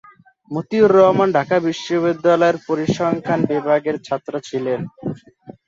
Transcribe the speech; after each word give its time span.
মতিউর 0.51 0.91
রহমান 0.97 1.29
ঢাকা 1.37 1.57
বিশ্ববিদ্যালয়ের 1.67 2.57
পরিসংখ্যান 2.67 3.39
বিভাগের 3.51 3.95
ছাত্র 4.07 4.33
ছিলেন। 4.47 4.79